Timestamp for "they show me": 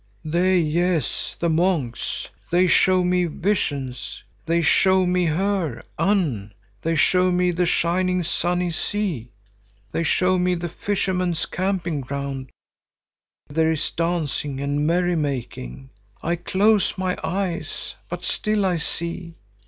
2.49-3.25, 4.47-5.25, 6.81-7.51, 9.91-10.55